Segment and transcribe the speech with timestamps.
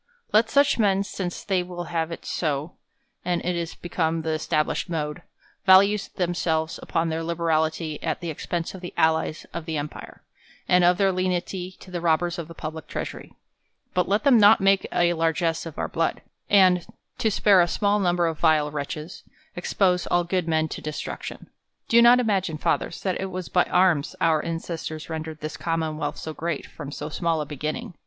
[0.33, 2.73] Let such men, since they will have it so,
[3.23, 5.21] and it is become the established mode,
[5.67, 10.23] value themselves upon their liberality at the expense of the allies of the em pire,
[10.67, 13.33] and of their lenity to the robbci s of the public treasury:
[13.93, 16.87] but let them not make a largess of our blood; and,
[17.19, 19.21] to spare a small number of vile wrctclies,
[19.55, 21.45] expose all good men to destruction.
[21.87, 26.33] Do not imagine, Fathers, that it was by arms our ancestors rendered this Commonwealth so
[26.33, 27.93] great, from so small a beginning.